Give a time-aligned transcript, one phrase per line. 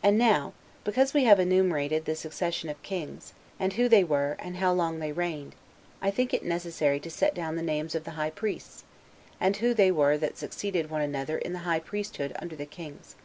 [0.02, 0.52] And now,
[0.84, 4.74] because we have enumerated the succession of the kings, and who they were, and how
[4.74, 5.54] long they reigned,
[6.02, 8.84] I think it necessary to set down the names of the high priests,
[9.40, 13.16] and who they were that succeeded one another in the high priesthood under the Kings.